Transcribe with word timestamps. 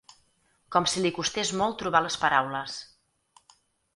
Com 0.75 0.85
si 0.93 1.03
li 1.03 1.11
costés 1.17 1.51
molt 1.59 1.77
trobar 1.83 2.01
les 2.05 2.17
paraules. 2.23 2.79